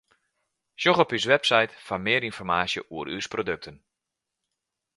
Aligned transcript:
Sjoch 0.81 1.01
op 1.03 1.13
ús 1.17 1.29
website 1.33 1.71
foar 1.85 2.03
mear 2.05 2.23
ynformaasje 2.29 2.81
oer 2.95 3.07
ús 3.17 3.27
produkten. 3.33 3.75